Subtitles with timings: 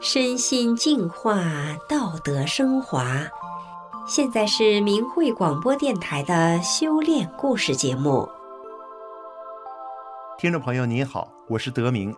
[0.00, 1.36] 身心净化，
[1.88, 3.04] 道德升华。
[4.06, 8.28] 现在是明慧广播电台的修炼故事节目。
[10.38, 12.16] 听众朋友您好，我是德明。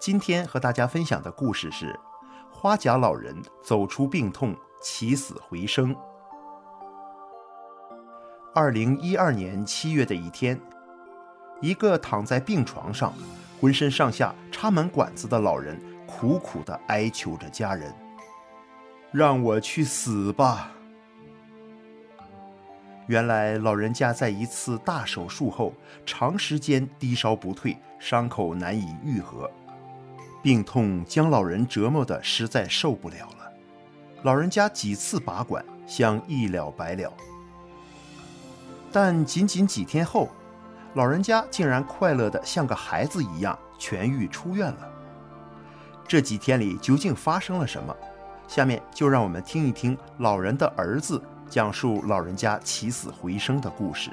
[0.00, 2.00] 今天和大家分享的故事是：
[2.50, 5.94] 花甲老人走出病痛，起死回生。
[8.54, 10.60] 二零一二年七月的一天，
[11.62, 13.14] 一个躺在病床上，
[13.58, 15.80] 浑身上下插满管子的老人。
[16.04, 17.90] 苦苦地哀求着家人
[19.10, 20.70] ：“让我去死吧！”
[23.08, 25.72] 原来老人家在一次大手术后，
[26.04, 29.50] 长时间低烧不退，伤口难以愈合，
[30.42, 33.50] 病痛将老人折磨得实在受不了了。
[34.22, 37.10] 老人家几次拔管，想一了百了，
[38.92, 40.28] 但仅仅几天后，
[40.94, 44.88] 老人家竟然快乐的像个孩子一样痊愈出院了。
[46.06, 47.96] 这几天里究竟发生了什么？
[48.46, 54.10] 下面就让我们听一听老人的儿子讲述老人家起死回生的故事。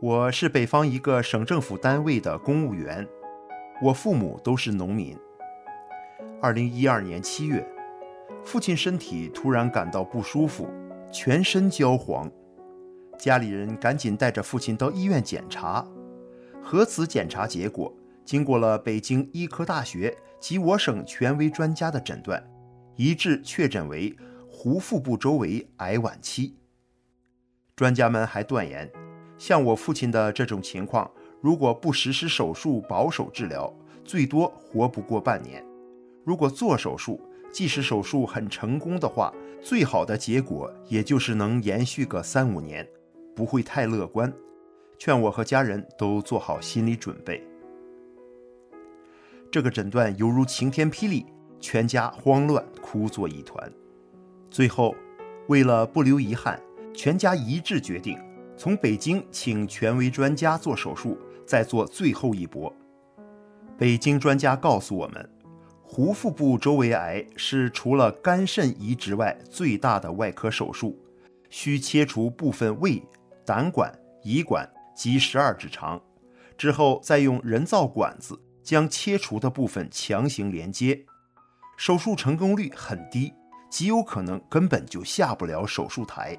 [0.00, 3.08] 我是北方一个省政府单位的公务员，
[3.82, 5.18] 我父母都是农民。
[6.40, 7.66] 二零一二年七月。
[8.44, 10.68] 父亲身体突然感到不舒服，
[11.12, 12.28] 全身焦黄，
[13.16, 15.86] 家里人赶紧带着父亲到医院检查。
[16.60, 17.92] 核磁检查结果
[18.24, 22.42] 经过了北京医科大学及我省权威专家的诊断，
[22.96, 24.16] 一致确诊为
[24.48, 26.56] 壶腹部周围癌晚期。
[27.76, 28.90] 专家们还断言，
[29.38, 31.08] 像我父亲的这种情况，
[31.42, 33.70] 如果不实施手术保守治疗，
[34.04, 35.60] 最多活不过半年；
[36.24, 42.88] 如果做手术，即使手术很成功的话，最好的结果也就是能延续个三五年，
[43.34, 44.32] 不会太乐观。
[44.96, 47.44] 劝我和家人都做好心理准备。
[49.50, 51.26] 这个诊断犹如晴天霹雳，
[51.58, 53.68] 全家慌乱，哭作一团。
[54.48, 54.94] 最后，
[55.48, 56.62] 为了不留遗憾，
[56.94, 58.16] 全家一致决定
[58.56, 62.72] 从北京请权威专家做手术，再做最后一搏。
[63.78, 65.28] 北京专家告诉我们。
[65.84, 70.98] 壶腹部周围癌是除了肝肾移植外最大的外科手术，
[71.50, 73.02] 需切除部分胃、
[73.44, 73.92] 胆管、
[74.24, 74.66] 胰管
[74.96, 76.00] 及十二指肠，
[76.56, 81.04] 之后再用人造管子将切除的部分强行连接。
[81.76, 83.34] 手术成功率很低，
[83.68, 86.34] 极有可能根本就下不了手术台。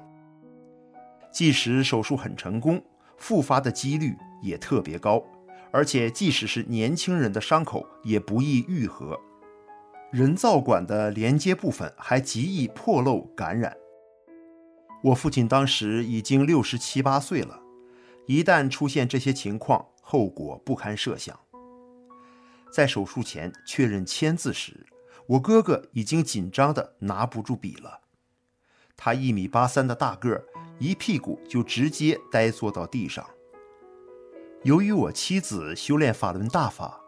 [1.30, 2.82] 即使手术很成功，
[3.18, 5.24] 复发的几率也特别高，
[5.72, 9.18] 而且即使是年轻人的伤口也不易愈合。
[10.12, 13.76] 人造管的连接部分还极易破漏感染。
[15.02, 17.60] 我父亲当时已经六十七八岁了，
[18.26, 21.36] 一旦出现这些情况，后果不堪设想。
[22.72, 24.86] 在手术前确认签字时，
[25.26, 28.00] 我哥哥已经紧张得拿不住笔了。
[28.96, 30.44] 他一米八三的大个儿，
[30.78, 33.28] 一屁股就直接呆坐到地上。
[34.64, 36.98] 由于我妻子修炼法轮大法。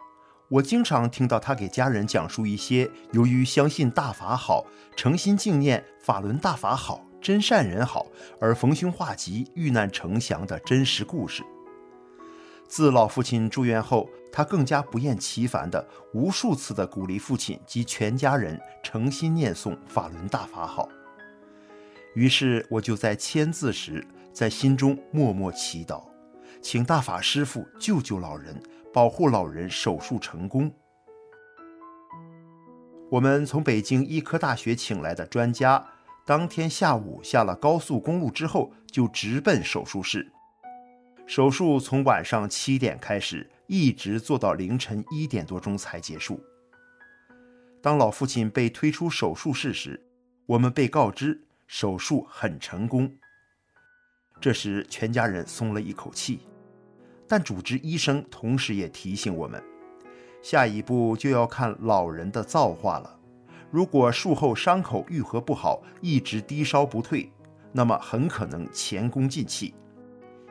[0.49, 8.07] 我经常听到他给家人讲述一些由于相信大法好、诚心敬念法轮大法好、真善人好
[8.39, 11.43] 而逢凶化吉、遇难成祥的真实故事。
[12.69, 20.87] 自老父亲住院后，他更加不厌其烦地无数次地鼓励父亲及全家人诚心念诵法轮大法好。
[22.15, 26.05] 于是我就在签字时，在心中默默祈祷，
[26.69, 28.61] 请大法师父救救老人。
[28.93, 30.69] 保护老人手术成功。
[33.09, 35.87] 我们从北京医科大学请来的专家，
[36.25, 40.33] 当天下午下了高速公路之后，就直奔手术室。
[41.25, 46.43] 手术从晚上七点开始，一直做到凌晨一点多钟才结束。
[47.81, 50.05] 当老父亲被推出手术室时，
[50.47, 53.15] 我们被告知手术很成功。
[54.41, 56.41] 这时，全家人松了一口气。
[57.29, 59.63] 但主治医生同时也提醒我们，
[60.43, 63.19] 下一步就要看老人的造化了。
[63.71, 67.31] 如果术后伤口愈合不好，一直低烧不退，
[67.73, 69.75] 那么很可能前功尽弃。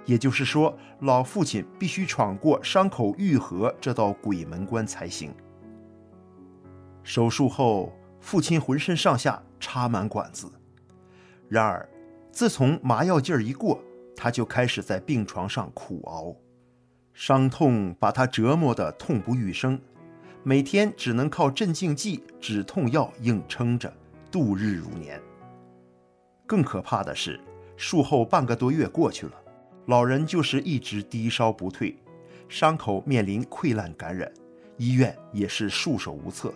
[0.06, 5.33] 也就是说，老父亲必须闯过伤口愈合这道鬼门关才行。
[7.01, 10.51] 手术后，父亲浑身上下插满管子，
[11.48, 11.88] 然而，
[12.31, 13.81] 自从麻药劲儿一过，
[14.16, 16.36] 他就开始在病床上苦熬。
[17.16, 19.80] 伤痛把他折磨得痛不欲生，
[20.44, 23.92] 每天只能靠镇静剂、止痛药硬撑着
[24.30, 25.20] 度日如年。
[26.46, 27.40] 更可怕的是，
[27.78, 29.32] 术后半个多月过去了，
[29.86, 31.96] 老人就是一直低烧不退，
[32.50, 34.30] 伤口面临溃烂感染，
[34.76, 36.54] 医院也是束手无策。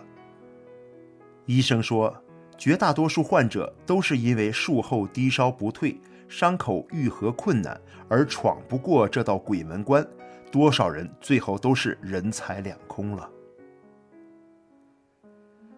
[1.46, 2.14] 医生说，
[2.58, 5.98] 绝大多数患者都是因为术后低烧不退，
[6.28, 7.80] 伤口愈合困难
[8.10, 10.06] 而闯不过这道鬼门关，
[10.50, 13.30] 多少人最后都是人财两空了。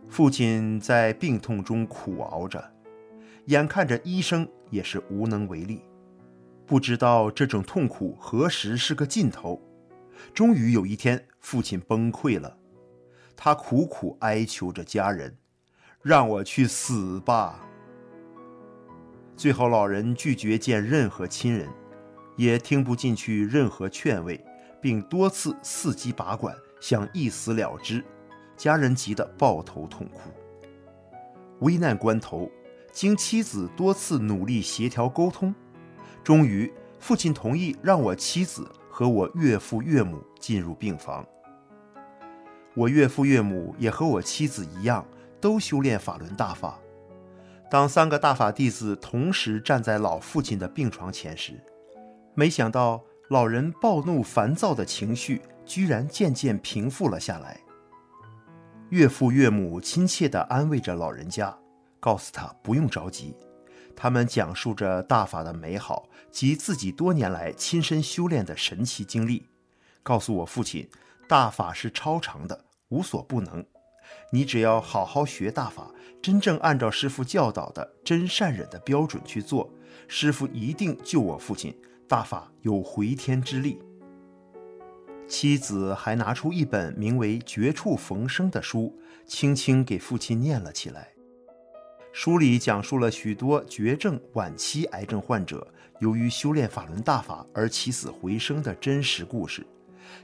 [0.08, 2.72] 父亲在病痛中苦熬着，
[3.46, 5.82] 眼看着医生也是无能为力，
[6.66, 9.60] 不知道这种痛苦何时是个尽头。
[10.34, 12.56] 终于有一天，父亲崩溃了，
[13.34, 15.36] 他苦苦哀求着家人
[16.02, 17.66] ：“让我去死吧。”
[19.34, 21.69] 最后，老人拒绝见任何亲人，
[22.36, 24.38] 也听不进去任何劝慰，
[24.82, 28.05] 并多次伺机拔管，想一死了之。
[28.56, 30.31] 家人急得抱头痛哭。
[31.61, 32.50] 危难关头，
[32.93, 35.55] 经妻子多次努力协调沟通，
[36.23, 41.25] 终于父亲同意让我妻子和我岳父岳母进入病房。
[42.75, 45.06] 我岳父岳母也和我妻子一样，
[45.40, 46.79] 都修炼法轮大法。
[47.70, 51.58] 当三个大法弟子同时站在老父亲的病床前时，
[52.34, 53.02] 没想到
[53.32, 57.58] 老人暴怒烦躁的情绪居然渐渐平复了下来。
[58.90, 61.56] 岳父岳母亲切地安慰着老人家，
[61.99, 63.34] 告诉他不用着急。
[63.96, 69.49] 他们讲述着大法的美好及自己多年来亲身修炼的神奇经历，
[70.02, 70.87] 告诉我父亲，
[71.26, 73.64] 大法是超常的，无所不能。
[74.31, 75.90] 你只要好好学大法，
[76.20, 79.73] 真正按照师父教导的真善忍的标准去做，
[80.06, 81.75] 师父一定救我父亲。
[82.12, 83.78] 大法有回天之力。
[85.26, 88.94] 妻子还拿出一本名为《绝处逢生》的书，
[89.24, 91.08] 轻轻给父亲念了起来。
[92.12, 95.66] 书里讲述了许多绝症晚期癌症患者
[96.00, 99.66] 由于修炼法轮大法而起死回生的真实故事。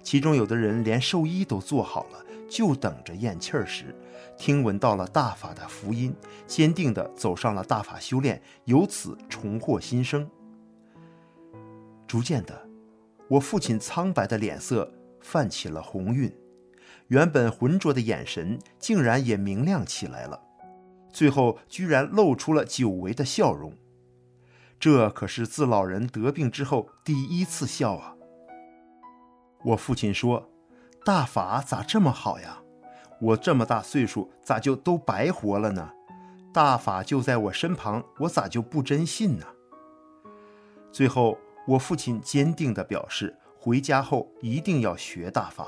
[0.02, 3.96] 其中有的人连寿衣都做好了，就等着咽气儿时，
[4.36, 6.14] 听闻到了大法的福音，
[6.46, 10.28] 坚定地走上了大法修炼，由此重获新生。
[12.08, 12.68] 逐渐的，
[13.28, 14.92] 我父亲苍白的脸色。
[15.20, 16.32] 泛起了红晕，
[17.08, 20.40] 原本浑浊的眼神竟然也明亮起来了，
[21.12, 23.76] 最后居然露出了久违的笑容。
[24.78, 28.14] 这可是自老人得病之后第一次笑啊！
[29.64, 30.48] 我父亲说
[31.04, 32.62] ：“大法咋这么好呀？
[33.20, 35.90] 我这么大岁数，咋就都白活了呢？
[36.54, 39.44] 大法就在我身旁，我咋就不真信呢？”
[40.92, 41.36] 最后，
[41.68, 43.38] 我父亲坚定地表示。
[43.60, 45.66] 回家后一定要学大法。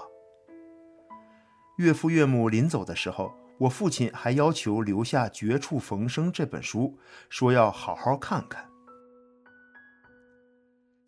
[1.77, 6.97] 岳父岳母临走的时候，我父亲还要求留下《绝处逢生》这本书，
[7.29, 8.71] 说要好好看看。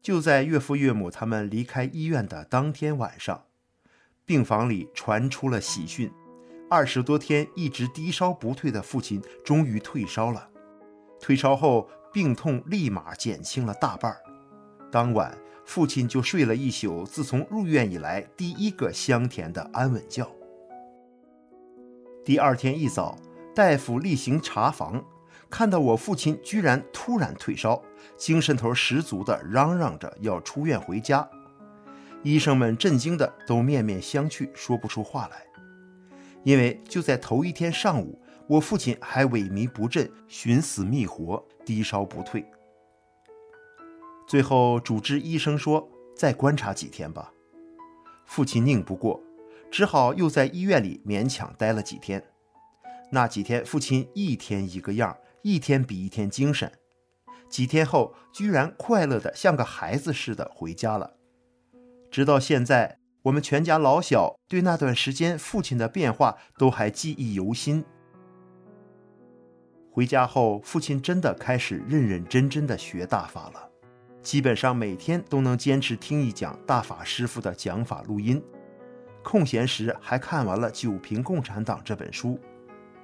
[0.02, 3.44] 就在岳父岳母他们离开医院的当天晚上，
[4.26, 6.12] 病房里传出了喜讯：
[6.68, 10.50] 二十多天一直低烧不退的父亲终于退烧了。
[11.20, 14.14] 退烧后，病痛立马减轻了大半。
[14.92, 15.36] 当晚。
[15.64, 20.28] 父亲就睡了一宿，自从入院以来第一个香甜的安稳觉。
[22.24, 23.16] 第二天一早，
[23.54, 25.02] 大夫例行查房，
[25.48, 27.80] 看到我父亲居然突然退烧，
[28.16, 31.26] 精神头十足的嚷嚷着要出院回家。
[32.24, 35.46] 医生们震惊的都面面相觑，说不出话来。
[36.42, 42.44] 因为就在头一天上午，我父亲还萎靡不振，寻死觅活，低烧不退。
[44.32, 45.86] 最后，主治医生说
[46.16, 47.34] ：“再观察几天吧。”
[48.24, 49.22] 父亲拧不过，
[49.70, 52.24] 只好又在医院里勉强待了几天。
[53.10, 56.72] 那几天，父亲一天一个样，一天比一天精神。
[57.50, 61.18] 几天后，居然快乐得像个孩子似的回家了。
[62.10, 67.84] 直到现在，我们全家老小对那段时间父亲的变化都还记忆犹新。
[69.90, 73.68] 回家后，父亲真的开始认认真真的学大法了。
[74.22, 78.42] 基本上每天都能坚持听一讲大法师父的讲法录音，
[79.22, 82.38] 空闲时还看完了《九评共产党》这本书。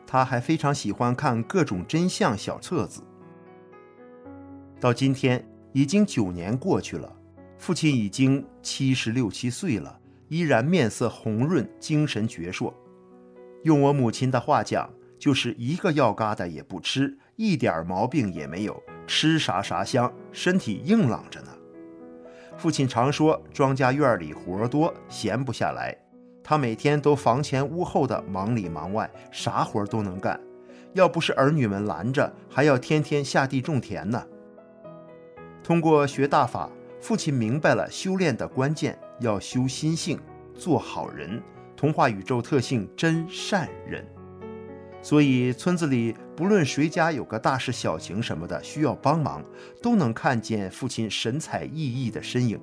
[0.06, 3.02] 他还非常喜欢看各种真相小册子。
[4.80, 7.14] 到今天已经九年过去了，
[7.58, 12.72] 父亲已经七十六七岁了，依然面色红润，精神矍铄。
[13.64, 18.80] 用我母亲的话讲，就是一个药疙瘩也不吃，一点毛病也没有。
[19.08, 21.48] 吃啥啥香，身体硬朗着呢。
[22.58, 25.96] 父亲常说，庄稼院里活多，闲不下来。
[26.44, 30.38] 他每天都房前屋后的忙里忙外，啥活都能干。
[30.92, 34.22] 要不是儿女们拦着，还要天天下地种田呢。
[35.62, 40.18] 通过学大法，父亲明白了修炼的关键，要修心性，
[40.54, 41.42] 做好人，
[41.76, 44.06] 同化宇宙特性真善人。
[45.00, 49.42] 所以村子里不论谁家有个大事小情什么的需要帮忙，
[49.82, 52.60] 都能看见父亲神采奕奕的身影。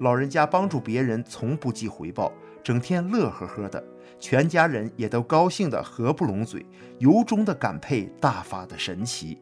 [0.00, 2.30] 老人家帮助别人从不计回报，
[2.62, 3.82] 整天乐呵呵的。
[4.20, 6.66] 全家人也都高兴得合不拢嘴，
[6.98, 9.38] 由衷的感佩大法的神奇。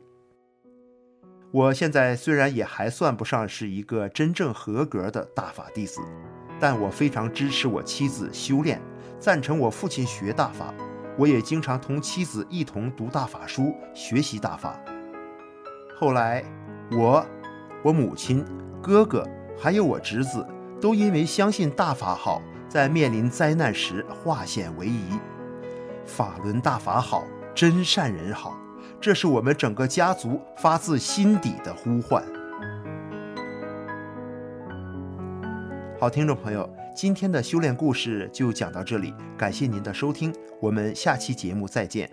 [1.51, 6.01] 我现在虽然也还算不上是一个真正合格的大法弟子，
[6.61, 8.81] 但我非常支持我妻子修炼，
[9.19, 10.73] 赞成我父亲学大法。
[11.21, 14.81] 我也经常同妻子一同读大法书，学习大法。
[15.99, 16.43] 后来，
[16.93, 17.23] 我、
[17.85, 18.43] 我母亲、
[18.83, 20.47] 哥哥还有我侄子，
[20.81, 22.41] 都因为相信大法好。
[22.71, 25.19] 在面临灾难时化险为夷，
[26.07, 27.25] 法轮大法好，
[27.55, 28.57] 真善人好，
[28.99, 32.25] 这是我们整个家族发自心底的呼唤。
[36.01, 42.11] 好，听众朋友，今天的修炼故事就讲到这里，感谢您的收听，我们下期节目再见。